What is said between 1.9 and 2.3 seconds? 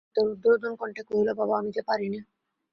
নে।